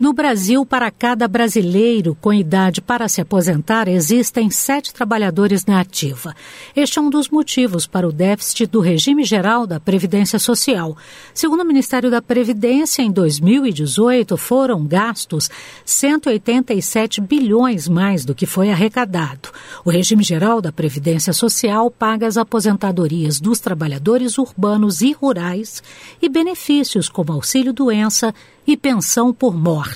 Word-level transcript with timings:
No 0.00 0.12
Brasil, 0.12 0.64
para 0.64 0.92
cada 0.92 1.26
brasileiro 1.26 2.16
com 2.20 2.32
idade 2.32 2.80
para 2.80 3.08
se 3.08 3.20
aposentar, 3.20 3.88
existem 3.88 4.48
sete 4.48 4.94
trabalhadores 4.94 5.66
na 5.66 5.80
ativa. 5.80 6.36
Este 6.76 7.00
é 7.00 7.02
um 7.02 7.10
dos 7.10 7.28
motivos 7.30 7.84
para 7.84 8.06
o 8.06 8.12
déficit 8.12 8.66
do 8.66 8.78
regime 8.78 9.24
geral 9.24 9.66
da 9.66 9.80
Previdência 9.80 10.38
Social. 10.38 10.96
Segundo 11.34 11.62
o 11.62 11.66
Ministério 11.66 12.12
da 12.12 12.22
Previdência, 12.22 13.02
em 13.02 13.10
2018 13.10 14.36
foram 14.36 14.86
gastos 14.86 15.50
187 15.84 17.20
bilhões 17.20 17.88
mais 17.88 18.24
do 18.24 18.36
que 18.36 18.46
foi 18.46 18.70
arrecadado. 18.70 19.48
O 19.84 19.90
regime 19.90 20.22
geral 20.22 20.60
da 20.60 20.70
Previdência 20.70 21.32
Social 21.32 21.90
paga 21.90 22.28
as 22.28 22.36
aposentadorias 22.36 23.40
dos 23.40 23.58
trabalhadores 23.58 24.38
urbanos 24.38 25.00
e 25.00 25.10
rurais 25.10 25.82
e 26.22 26.28
benefícios 26.28 27.08
como 27.08 27.32
auxílio-doença 27.32 28.32
e 28.64 28.76
pensão 28.76 29.32
por 29.32 29.56
morte. 29.56 29.87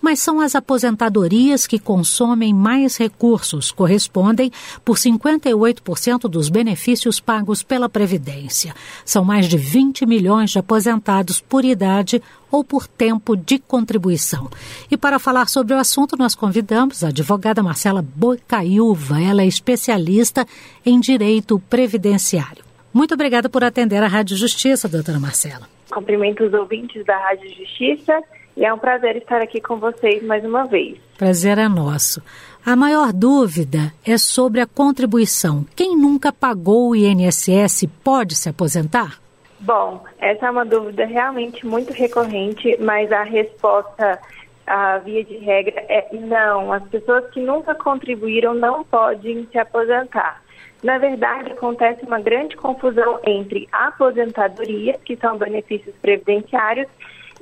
Mas 0.00 0.20
são 0.20 0.40
as 0.40 0.54
aposentadorias 0.54 1.66
que 1.66 1.78
consomem 1.78 2.52
mais 2.52 2.96
recursos, 2.96 3.70
correspondem 3.70 4.50
por 4.84 4.96
58% 4.96 6.28
dos 6.28 6.48
benefícios 6.48 7.20
pagos 7.20 7.62
pela 7.62 7.88
Previdência. 7.88 8.74
São 9.04 9.24
mais 9.24 9.48
de 9.48 9.56
20 9.56 10.04
milhões 10.06 10.50
de 10.50 10.58
aposentados 10.58 11.40
por 11.40 11.64
idade 11.64 12.22
ou 12.50 12.62
por 12.62 12.86
tempo 12.86 13.34
de 13.34 13.58
contribuição. 13.58 14.50
E 14.90 14.96
para 14.96 15.18
falar 15.18 15.48
sobre 15.48 15.74
o 15.74 15.78
assunto, 15.78 16.16
nós 16.16 16.34
convidamos 16.34 17.02
a 17.02 17.08
advogada 17.08 17.62
Marcela 17.62 18.02
Bocaiúva. 18.02 19.20
Ela 19.20 19.42
é 19.42 19.46
especialista 19.46 20.46
em 20.84 21.00
direito 21.00 21.58
previdenciário. 21.58 22.62
Muito 22.92 23.14
obrigada 23.14 23.48
por 23.48 23.64
atender 23.64 24.02
a 24.02 24.06
Rádio 24.06 24.36
Justiça, 24.36 24.86
doutora 24.86 25.18
Marcela. 25.18 25.66
Cumprimento 25.90 26.44
os 26.44 26.52
ouvintes 26.52 27.04
da 27.06 27.16
Rádio 27.16 27.48
Justiça 27.54 28.22
e 28.56 28.64
é 28.64 28.72
um 28.72 28.78
prazer 28.78 29.16
estar 29.16 29.40
aqui 29.40 29.60
com 29.60 29.76
vocês 29.76 30.22
mais 30.22 30.44
uma 30.44 30.64
vez. 30.64 30.98
Prazer 31.16 31.58
é 31.58 31.68
nosso. 31.68 32.22
A 32.64 32.76
maior 32.76 33.12
dúvida 33.12 33.92
é 34.06 34.16
sobre 34.16 34.60
a 34.60 34.66
contribuição. 34.66 35.64
Quem 35.74 35.96
nunca 35.96 36.32
pagou 36.32 36.90
o 36.90 36.96
INSS 36.96 37.86
pode 38.04 38.36
se 38.36 38.48
aposentar? 38.48 39.20
Bom, 39.60 40.04
essa 40.18 40.46
é 40.46 40.50
uma 40.50 40.64
dúvida 40.64 41.04
realmente 41.06 41.64
muito 41.64 41.92
recorrente, 41.92 42.76
mas 42.80 43.10
a 43.12 43.22
resposta, 43.22 44.18
a 44.66 44.98
via 44.98 45.24
de 45.24 45.36
regra, 45.38 45.84
é 45.88 46.08
não. 46.12 46.72
As 46.72 46.82
pessoas 46.88 47.30
que 47.30 47.40
nunca 47.40 47.74
contribuíram 47.74 48.54
não 48.54 48.84
podem 48.84 49.46
se 49.50 49.58
aposentar. 49.58 50.42
Na 50.82 50.98
verdade, 50.98 51.52
acontece 51.52 52.04
uma 52.04 52.20
grande 52.20 52.56
confusão 52.56 53.20
entre 53.24 53.68
aposentadoria, 53.70 54.98
que 55.04 55.16
são 55.16 55.38
benefícios 55.38 55.94
previdenciários, 56.02 56.88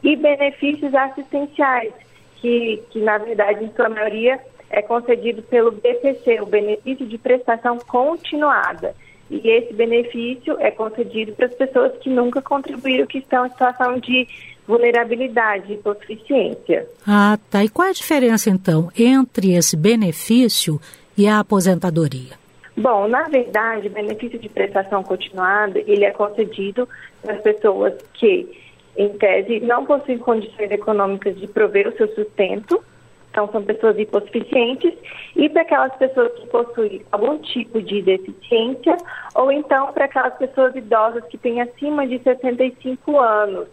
e 0.03 0.17
benefícios 0.17 0.95
assistenciais, 0.95 1.93
que, 2.37 2.83
que 2.91 3.01
na 3.01 3.19
verdade, 3.19 3.65
em 3.65 3.73
sua 3.75 3.89
maioria, 3.89 4.41
é 4.70 4.81
concedido 4.83 5.43
pelo 5.43 5.73
BPC, 5.73 6.41
o 6.41 6.47
benefício 6.47 7.06
de 7.06 7.19
prestação 7.19 7.79
continuada. 7.79 8.95
E 9.31 9.48
esse 9.48 9.73
benefício 9.73 10.56
é 10.59 10.71
concedido 10.71 11.33
para 11.33 11.47
as 11.47 11.55
pessoas 11.55 11.93
que 11.98 12.11
nunca 12.11 12.43
contribuíram, 12.43 13.06
que 13.06 13.19
estão 13.19 13.47
em 13.47 13.51
situação 13.51 13.98
de 13.98 14.27
vulnerabilidade, 14.67 15.73
hipossuficiência. 15.73 16.89
Ah, 17.06 17.39
tá. 17.51 17.65
E 17.65 17.69
qual 17.69 17.89
é 17.89 17.91
a 17.91 17.95
diferença, 17.95 18.51
então, 18.51 18.91
entre 18.97 19.55
esse 19.55 19.77
benefício 19.77 20.81
e 21.17 21.27
a 21.27 21.41
aposentadoria? 21.41 22.39
Bom, 22.77 23.09
na 23.09 23.25
verdade, 23.25 23.89
o 23.89 23.91
benefício 23.91 24.39
de 24.39 24.48
prestação 24.48 25.03
continuada, 25.03 25.78
ele 25.81 26.05
é 26.05 26.11
concedido 26.12 26.89
para 27.21 27.34
as 27.34 27.43
pessoas 27.43 27.95
que, 28.15 28.48
em 28.97 29.09
tese, 29.11 29.61
não 29.61 29.85
possuem 29.85 30.19
condições 30.19 30.71
econômicas 30.71 31.39
de 31.39 31.47
prover 31.47 31.89
o 31.89 31.97
seu 31.97 32.09
sustento, 32.15 32.83
então 33.31 33.49
são 33.53 33.63
pessoas 33.63 33.99
hipossuficientes, 33.99 34.93
e 35.37 35.49
para 35.49 35.63
aquelas 35.63 35.95
pessoas 35.97 36.33
que 36.33 36.47
possuem 36.49 37.03
algum 37.13 37.39
tipo 37.39 37.81
de 37.81 38.03
deficiência, 38.03 38.97
ou 39.35 39.53
então 39.53 39.93
para 39.93 40.06
aquelas 40.06 40.34
pessoas 40.34 40.75
idosas 40.75 41.25
que 41.27 41.39
têm 41.39 41.61
acima 41.61 42.06
de 42.06 42.19
65 42.19 43.19
anos. 43.19 43.69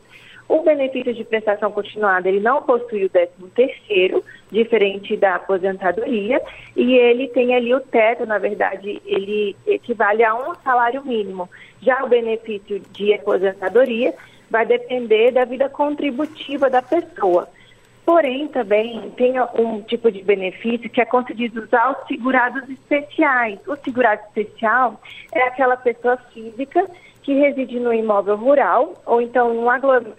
O 0.47 0.61
benefício 0.61 1.13
de 1.13 1.25
prestação 1.25 1.71
continuada, 1.71 2.29
ele 2.29 2.39
não 2.39 2.61
possui 2.61 3.03
o 3.03 3.09
13 3.09 3.31
terceiro, 3.53 4.23
diferente 4.49 5.17
da 5.17 5.35
aposentadoria, 5.35 6.41
e 6.73 6.93
ele 6.95 7.27
tem 7.29 7.53
ali 7.53 7.73
o 7.73 7.81
teto, 7.81 8.25
na 8.25 8.37
verdade, 8.37 9.01
ele 9.05 9.57
equivale 9.65 10.23
a 10.23 10.33
um 10.35 10.55
salário 10.63 11.03
mínimo. 11.03 11.49
Já 11.81 12.01
o 12.03 12.07
benefício 12.07 12.79
de 12.91 13.13
aposentadoria 13.13 14.13
vai 14.49 14.65
depender 14.65 15.31
da 15.31 15.45
vida 15.45 15.69
contributiva 15.69 16.69
da 16.69 16.81
pessoa. 16.81 17.47
Porém, 18.05 18.47
também 18.47 19.11
tem 19.17 19.33
um 19.55 19.81
tipo 19.81 20.09
de 20.09 20.23
benefício 20.23 20.89
que 20.89 21.01
é 21.01 21.05
concedido 21.05 21.67
aos 21.73 22.07
segurados 22.07 22.63
especiais. 22.69 23.59
O 23.67 23.75
segurado 23.75 24.21
especial 24.27 25.01
é 25.33 25.41
aquela 25.43 25.75
pessoa 25.75 26.15
física 26.33 26.89
que 27.21 27.33
reside 27.33 27.77
no 27.79 27.93
imóvel 27.93 28.37
rural 28.37 28.93
ou 29.05 29.21
então 29.21 29.53
em 29.53 29.57
um 29.57 29.69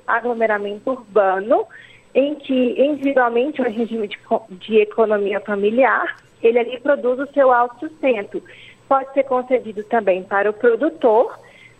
aglomeramento 0.06 0.90
urbano 0.90 1.66
em 2.14 2.34
que 2.34 2.74
individualmente 2.78 3.62
o 3.62 3.64
regime 3.64 4.06
de, 4.06 4.18
de 4.50 4.76
economia 4.82 5.40
familiar 5.40 6.16
ele 6.42 6.58
ali 6.58 6.78
produz 6.80 7.18
o 7.18 7.32
seu 7.32 7.50
autossustento. 7.50 8.42
Pode 8.88 9.12
ser 9.12 9.24
concedido 9.24 9.82
também 9.84 10.22
para 10.22 10.50
o 10.50 10.52
produtor, 10.52 11.38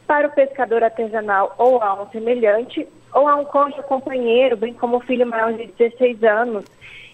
para 0.09 0.27
o 0.27 0.33
pescador 0.33 0.83
artesanal 0.83 1.55
ou 1.59 1.83
a 1.83 2.03
um 2.03 2.09
semelhante, 2.09 2.89
ou 3.13 3.29
a 3.29 3.37
um 3.37 3.45
cônjuge 3.45 3.83
companheiro, 3.83 4.57
bem 4.57 4.73
como 4.73 4.97
o 4.97 5.01
filho 5.01 5.27
maior 5.27 5.53
de 5.53 5.67
16 5.67 6.25
anos, 6.25 6.65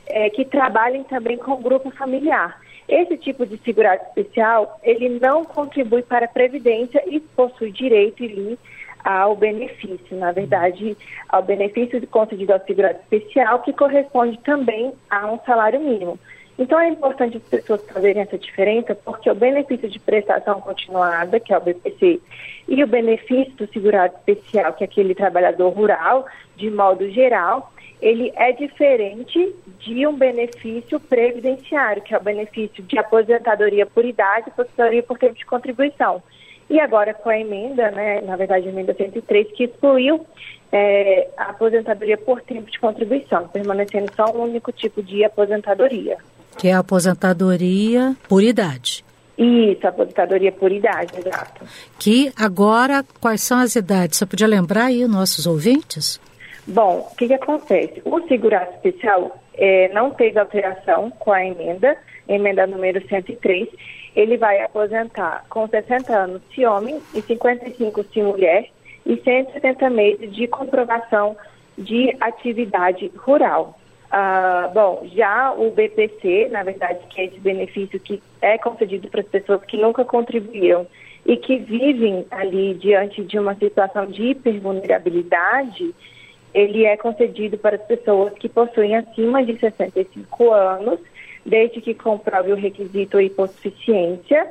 é, 0.07 0.31
que 0.31 0.45
trabalhem 0.45 1.03
também 1.03 1.37
com 1.37 1.53
o 1.53 1.57
grupo 1.59 1.91
familiar. 1.91 2.61
Esse 2.89 3.17
tipo 3.17 3.45
de 3.45 3.59
segurado 3.59 4.01
especial, 4.05 4.79
ele 4.85 5.19
não 5.19 5.45
contribui 5.45 6.03
para 6.03 6.27
a 6.27 6.29
Previdência 6.29 7.03
e 7.07 7.19
possui 7.19 7.73
direito 7.73 8.23
ali 8.23 8.57
ao 9.03 9.35
benefício, 9.35 10.17
na 10.17 10.31
verdade, 10.31 10.97
ao 11.29 11.43
benefício 11.43 12.07
concedido 12.07 12.53
ao 12.53 12.61
segurado 12.61 12.99
especial, 13.01 13.61
que 13.63 13.73
corresponde 13.73 14.39
também 14.39 14.93
a 15.11 15.27
um 15.27 15.39
salário 15.41 15.81
mínimo. 15.81 16.19
Então 16.59 16.79
é 16.79 16.89
importante 16.89 17.37
as 17.37 17.43
pessoas 17.43 17.83
fazerem 17.91 18.23
essa 18.23 18.39
diferença, 18.39 18.95
porque 18.95 19.29
o 19.29 19.35
benefício 19.35 19.89
de 19.89 19.99
prestação 19.99 20.61
continuada, 20.61 21.41
que 21.41 21.53
é 21.53 21.59
o 21.59 21.61
BPC, 21.61 22.21
e 22.69 22.83
o 22.83 22.87
benefício 22.87 23.53
do 23.55 23.67
segurado 23.73 24.15
especial, 24.17 24.73
que 24.73 24.85
é 24.85 24.87
aquele 24.87 25.15
trabalhador 25.15 25.71
rural, 25.71 26.27
de 26.57 26.71
modo 26.71 27.11
geral, 27.11 27.73
ele 28.01 28.33
é 28.37 28.53
diferente 28.53 29.55
de 29.81 30.07
um 30.07 30.15
benefício 30.15 31.01
previdenciário, 31.01 32.03
que 32.03 32.15
é 32.15 32.19
o 32.19 32.23
benefício 32.23 32.83
de 32.85 32.99
aposentadoria 32.99 33.87
por 33.87 34.05
idade, 34.05 34.49
aposentadoria 34.49 35.03
por 35.03 35.19
tempo 35.19 35.35
de 35.35 35.45
contribuição. 35.45 36.23
E 36.71 36.81
agora 36.81 37.13
com 37.13 37.29
a 37.29 37.39
emenda, 37.39 37.91
né, 37.91 38.21
na 38.21 38.37
verdade 38.37 38.69
a 38.69 38.71
emenda 38.71 38.95
103, 38.95 39.53
que 39.53 39.65
excluiu 39.65 40.25
é, 40.73 41.29
a 41.37 41.51
aposentadoria 41.51 42.17
por 42.17 42.41
tempo 42.43 42.71
de 42.71 42.79
contribuição, 42.79 43.49
permanecendo 43.49 44.11
só 44.15 44.27
um 44.35 44.43
único 44.43 44.73
tipo 44.73 45.03
de 45.03 45.25
aposentadoria. 45.25 46.19
Que 46.65 46.69
é 46.69 46.73
a 46.73 46.79
aposentadoria 46.79 48.17
por 48.27 48.43
idade. 48.43 49.05
Isso, 49.37 49.87
aposentadoria 49.87 50.51
por 50.51 50.73
idade, 50.73 51.13
exato. 51.19 51.63
Que 51.99 52.33
agora, 52.35 53.05
quais 53.21 53.43
são 53.43 53.59
as 53.59 53.77
idades? 53.77 54.17
Você 54.17 54.25
podia 54.25 54.47
lembrar 54.47 54.87
aí, 54.87 55.07
nossos 55.07 55.47
ouvintes? 55.47 56.19
Bom, 56.67 57.07
o 57.13 57.17
que, 57.17 57.27
que 57.27 57.35
acontece? 57.35 58.01
O 58.03 58.19
segurado 58.27 58.71
especial 58.77 59.39
é, 59.53 59.91
não 59.93 60.13
teve 60.13 60.39
alteração 60.39 61.11
com 61.11 61.33
a 61.33 61.45
emenda, 61.45 61.99
emenda 62.27 62.67
número 62.67 63.07
103. 63.07 63.69
Ele 64.17 64.39
vai 64.39 64.63
aposentar 64.63 65.45
com 65.51 65.69
60 65.69 66.17
anos 66.17 66.41
se 66.55 66.65
homem 66.65 66.99
e 67.15 67.21
55 67.21 68.05
se 68.05 68.23
mulher 68.23 68.71
e 69.05 69.21
170 69.23 69.91
meses 69.91 70.35
de 70.35 70.47
comprovação 70.47 71.37
de 71.77 72.17
atividade 72.23 73.13
rural. 73.19 73.79
Ah, 74.17 74.71
bom, 74.73 75.09
já 75.13 75.53
o 75.55 75.73
BPC, 75.73 76.49
na 76.49 76.63
verdade, 76.63 77.01
que 77.11 77.21
é 77.21 77.25
esse 77.25 77.41
benefício 77.41 77.99
que 77.99 78.23
é 78.41 78.57
concedido 78.57 79.09
para 79.09 79.23
as 79.23 79.27
pessoas 79.27 79.65
que 79.65 79.77
nunca 79.77 80.05
contribuíram 80.05 80.87
e 81.27 81.37
que 81.37 81.59
vivem 81.59 82.25
ali 82.31 82.75
diante 82.75 83.25
de 83.25 83.37
uma 83.37 83.57
situação 83.57 84.07
de 84.07 84.23
hipervulnerabilidade, 84.27 85.93
ele 86.55 86.85
é 86.85 86.97
concedido 86.97 87.59
para 87.59 87.75
as 87.75 87.83
pessoas 87.83 88.33
que 88.35 88.49
possuem 88.49 88.95
acima 88.95 89.45
de 89.45 89.59
65 89.59 90.53
anos, 90.53 91.01
desde 91.45 91.81
que 91.81 91.93
comprove 91.93 92.53
o 92.53 92.57
requisito 92.57 93.21
hipossuficiência, 93.21 94.47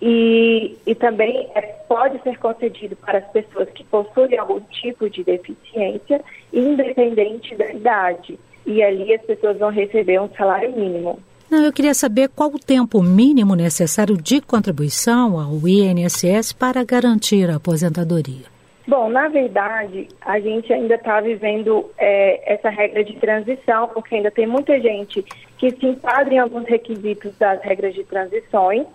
e, 0.00 0.78
e 0.86 0.94
também 0.94 1.50
é, 1.56 1.62
pode 1.88 2.22
ser 2.22 2.38
concedido 2.38 2.94
para 2.94 3.18
as 3.18 3.26
pessoas 3.32 3.68
que 3.70 3.82
possuem 3.82 4.38
algum 4.38 4.60
tipo 4.60 5.10
de 5.10 5.24
deficiência, 5.24 6.22
independente 6.52 7.56
da 7.56 7.72
idade. 7.72 8.38
E 8.66 8.82
ali 8.82 9.14
as 9.14 9.22
pessoas 9.22 9.58
vão 9.58 9.70
receber 9.70 10.20
um 10.20 10.28
salário 10.30 10.74
mínimo. 10.76 11.18
Não, 11.50 11.62
eu 11.62 11.72
queria 11.72 11.94
saber 11.94 12.30
qual 12.30 12.48
o 12.50 12.58
tempo 12.58 13.02
mínimo 13.02 13.54
necessário 13.54 14.16
de 14.16 14.40
contribuição 14.40 15.38
ao 15.38 15.68
INSS 15.68 16.52
para 16.52 16.82
garantir 16.82 17.50
a 17.50 17.56
aposentadoria. 17.56 18.54
Bom, 18.86 19.08
na 19.08 19.28
verdade, 19.28 20.08
a 20.20 20.38
gente 20.38 20.72
ainda 20.72 20.96
está 20.96 21.20
vivendo 21.20 21.90
é, 21.96 22.54
essa 22.54 22.68
regra 22.68 23.02
de 23.02 23.14
transição, 23.14 23.88
porque 23.88 24.16
ainda 24.16 24.30
tem 24.30 24.46
muita 24.46 24.78
gente 24.78 25.22
que 25.56 25.70
se 25.70 25.86
enquadra 25.86 26.34
em 26.34 26.38
alguns 26.38 26.66
requisitos 26.66 27.34
das 27.38 27.62
regras 27.62 27.94
de 27.94 28.04
transições, 28.04 28.86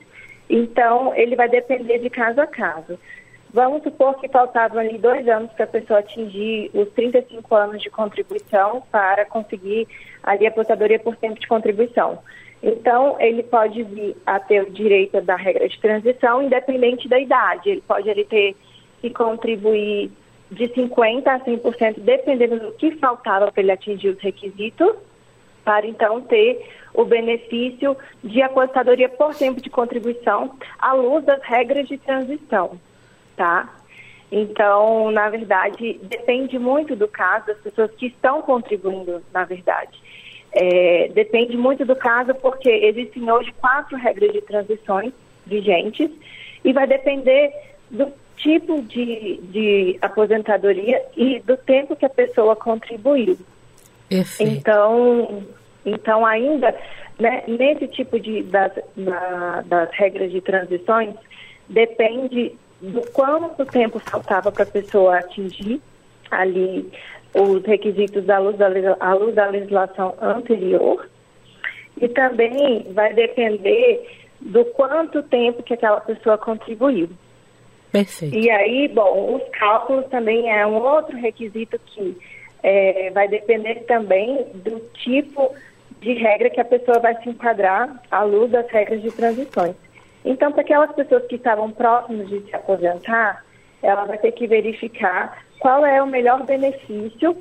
então 0.48 1.16
ele 1.16 1.36
vai 1.36 1.50
depender 1.50 2.00
de 2.00 2.10
caso 2.10 2.40
a 2.40 2.46
caso. 2.46 3.00
Vamos 3.52 3.82
supor 3.82 4.16
que 4.20 4.28
faltavam 4.28 4.80
ali 4.80 4.98
dois 4.98 5.28
anos 5.28 5.52
para 5.54 5.66
a 5.66 5.68
pessoa 5.68 6.00
atingir 6.00 6.70
os 6.74 6.88
35 6.90 7.56
anos 7.56 7.82
de 7.82 7.90
contribuição 7.90 8.84
para 8.92 9.26
conseguir 9.26 9.88
ali 10.22 10.46
a 10.46 10.50
aposentadoria 10.50 11.00
por 11.00 11.16
tempo 11.16 11.40
de 11.40 11.48
contribuição. 11.48 12.20
Então, 12.62 13.16
ele 13.20 13.42
pode 13.42 13.82
vir 13.84 14.16
a 14.26 14.40
ter 14.40 14.64
o 14.64 14.70
direito 14.70 15.20
da 15.22 15.36
regra 15.36 15.68
de 15.68 15.80
transição, 15.80 16.44
independente 16.44 17.08
da 17.08 17.20
idade. 17.20 17.70
Ele 17.70 17.84
pode 17.88 18.08
ele 18.08 18.26
ter 18.26 18.56
que 19.02 19.10
contribuir 19.10 20.12
de 20.52 20.68
50% 20.68 21.28
a 21.28 21.40
100%, 21.40 22.00
dependendo 22.00 22.60
do 22.60 22.72
que 22.74 22.92
faltava 22.98 23.52
para 23.52 23.62
ele 23.62 23.72
atingir 23.72 24.10
os 24.10 24.20
requisitos, 24.20 24.94
para 25.64 25.88
então 25.88 26.22
ter 26.22 26.68
o 26.94 27.06
benefício 27.06 27.96
de 28.24 28.42
aposentadoria 28.42 29.08
por 29.08 29.34
tempo 29.34 29.62
de 29.62 29.70
contribuição 29.70 30.56
à 30.78 30.94
luz 30.94 31.24
das 31.24 31.42
regras 31.44 31.88
de 31.88 31.98
transição, 31.98 32.80
tá? 33.40 33.74
Então, 34.30 35.10
na 35.12 35.30
verdade, 35.30 35.98
depende 36.04 36.60
muito 36.60 36.94
do 36.94 37.08
caso 37.08 37.48
das 37.48 37.58
pessoas 37.60 37.90
que 37.92 38.08
estão 38.08 38.42
contribuindo, 38.42 39.24
na 39.34 39.46
verdade. 39.46 39.98
É, 40.52 41.10
depende 41.14 41.56
muito 41.56 41.86
do 41.86 41.96
caso, 41.96 42.36
porque 42.36 42.70
existem 42.70 43.32
hoje 43.32 43.54
quatro 43.54 43.98
regras 43.98 44.34
de 44.34 44.42
transições 44.42 45.14
vigentes 45.46 46.12
e 46.66 46.74
vai 46.74 46.86
depender 46.86 47.54
do 47.90 48.12
tipo 48.36 48.82
de, 48.82 49.40
de 49.44 49.98
aposentadoria 50.02 51.02
e 51.16 51.40
do 51.40 51.56
tempo 51.56 51.96
que 51.96 52.06
a 52.06 52.10
pessoa 52.10 52.58
contribuiu. 52.58 53.38
Perfeito. 54.10 54.52
Então, 54.52 55.44
então 55.86 56.26
ainda 56.26 56.76
né, 57.18 57.44
nesse 57.48 57.88
tipo 57.88 58.20
de 58.20 58.44
das, 58.44 58.74
na, 58.98 59.62
das 59.66 59.90
regras 59.92 60.30
de 60.32 60.42
transições 60.42 61.16
depende 61.70 62.56
do 62.82 63.02
quanto 63.12 63.66
tempo 63.66 64.00
faltava 64.00 64.52
para 64.52 64.64
a 64.64 64.68
pessoa 64.68 65.18
atingir 65.18 65.82
ali 66.32 66.90
os 67.34 67.64
requisitos 67.66 68.26
da 68.26 68.40
luz 68.40 68.58
da, 68.58 68.68
à 69.00 69.14
luz 69.14 69.36
da 69.36 69.48
legislação 69.48 70.16
anterior 70.22 71.08
e 72.02 72.08
também 72.08 72.86
vai 72.94 73.14
depender 73.14 74.08
do 74.40 74.64
quanto 74.66 75.22
tempo 75.24 75.64
que 75.64 75.74
aquela 75.74 76.00
pessoa 76.02 76.38
contribuiu. 76.38 77.10
Perfeito. 77.92 78.36
E 78.36 78.50
aí, 78.50 78.88
bom, 78.88 79.36
os 79.36 79.58
cálculos 79.58 80.06
também 80.08 80.50
é 80.52 80.66
um 80.66 80.76
outro 80.76 81.18
requisito 81.18 81.80
que 81.88 82.18
é, 82.64 83.10
vai 83.12 83.28
depender 83.28 83.84
também 83.88 84.46
do 84.54 84.80
tipo 84.94 85.54
de 86.00 86.14
regra 86.14 86.50
que 86.50 86.62
a 86.62 86.66
pessoa 86.66 87.00
vai 87.00 87.22
se 87.22 87.30
enquadrar 87.30 88.02
à 88.10 88.24
luz 88.24 88.52
das 88.52 88.70
regras 88.70 89.02
de 89.02 89.12
transições. 89.12 89.76
Então, 90.24 90.52
para 90.52 90.62
aquelas 90.62 90.92
pessoas 90.92 91.26
que 91.28 91.36
estavam 91.36 91.72
próximas 91.72 92.28
de 92.28 92.42
se 92.42 92.56
aposentar, 92.56 93.44
ela 93.82 94.06
vai 94.06 94.18
ter 94.18 94.32
que 94.34 94.48
verificar 94.48 95.44
qual 95.60 95.86
é 95.86 96.02
o 96.02 96.08
melhor 96.08 96.44
benefício 96.44 97.38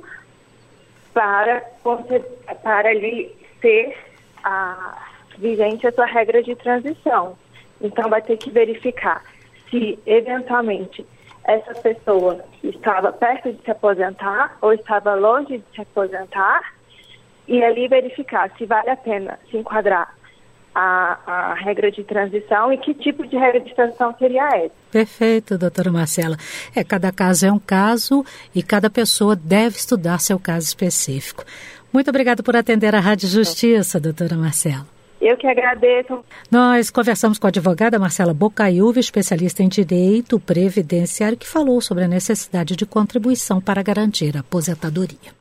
para, 1.13 1.61
para 2.63 2.89
ali 2.89 3.35
ser 3.61 3.97
a, 4.43 4.97
vigente 5.37 5.87
a 5.87 5.91
sua 5.91 6.05
regra 6.05 6.41
de 6.41 6.55
transição. 6.55 7.37
Então, 7.81 8.09
vai 8.09 8.21
ter 8.21 8.37
que 8.37 8.49
verificar 8.49 9.23
se 9.69 9.99
eventualmente 10.05 11.05
essa 11.43 11.73
pessoa 11.81 12.43
estava 12.63 13.11
perto 13.11 13.51
de 13.51 13.61
se 13.63 13.71
aposentar 13.71 14.57
ou 14.61 14.73
estava 14.73 15.15
longe 15.15 15.57
de 15.57 15.63
se 15.73 15.81
aposentar 15.81 16.73
e 17.47 17.63
ali 17.63 17.87
verificar 17.87 18.51
se 18.57 18.65
vale 18.65 18.89
a 18.89 18.95
pena 18.95 19.39
se 19.49 19.57
enquadrar 19.57 20.13
a, 20.73 21.19
a, 21.25 21.53
regra 21.55 21.91
de 21.91 22.03
transição 22.03 22.71
e 22.71 22.77
que 22.77 22.93
tipo 22.93 23.25
de 23.27 23.37
regra 23.37 23.59
de 23.59 23.73
transição 23.73 24.15
seria 24.17 24.47
essa. 24.55 24.71
Perfeito, 24.91 25.57
doutora 25.57 25.91
Marcela. 25.91 26.37
É, 26.75 26.83
cada 26.83 27.11
caso 27.11 27.45
é 27.45 27.51
um 27.51 27.59
caso 27.59 28.23
e 28.53 28.63
cada 28.63 28.89
pessoa 28.89 29.35
deve 29.35 29.77
estudar 29.77 30.19
seu 30.19 30.39
caso 30.39 30.65
específico. 30.67 31.43
Muito 31.91 32.09
obrigada 32.09 32.43
por 32.43 32.55
atender 32.55 32.93
a 32.93 32.99
Rádio 32.99 33.27
Justiça, 33.27 33.99
doutora 33.99 34.35
Marcela. 34.35 34.85
Eu 35.19 35.35
que 35.35 35.47
agradeço. 35.47 36.23
Nós 36.49 36.89
conversamos 36.89 37.37
com 37.37 37.45
a 37.45 37.49
advogada 37.49 37.99
Marcela 37.99 38.33
Bocaiúva, 38.33 38.99
especialista 38.99 39.61
em 39.61 39.67
direito 39.67 40.39
previdenciário, 40.39 41.37
que 41.37 41.47
falou 41.47 41.81
sobre 41.81 42.05
a 42.05 42.07
necessidade 42.07 42.75
de 42.75 42.85
contribuição 42.85 43.59
para 43.59 43.83
garantir 43.83 44.37
a 44.37 44.39
aposentadoria. 44.39 45.38